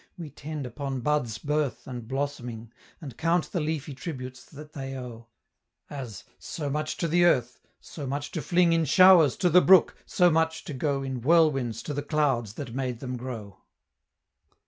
We 0.17 0.31
tend 0.31 0.65
upon 0.65 1.01
buds 1.01 1.37
birth 1.37 1.85
and 1.85 2.07
blossoming, 2.07 2.71
And 3.01 3.15
count 3.17 3.51
the 3.51 3.59
leafy 3.59 3.93
tributes 3.93 4.43
that 4.45 4.73
they 4.73 4.97
owe 4.97 5.27
As, 5.91 6.23
so 6.39 6.71
much 6.71 6.97
to 6.97 7.07
the 7.07 7.23
earth 7.23 7.59
so 7.79 8.07
much 8.07 8.31
to 8.31 8.41
fling 8.41 8.73
In 8.73 8.85
showers 8.85 9.37
to 9.37 9.49
the 9.51 9.61
brook 9.61 9.95
so 10.07 10.31
much 10.31 10.63
to 10.63 10.73
go 10.73 11.03
In 11.03 11.21
whirlwinds 11.21 11.83
to 11.83 11.93
the 11.93 12.01
clouds 12.01 12.55
that 12.55 12.73
made 12.73 12.99
them 12.99 13.15
grow." 13.15 13.59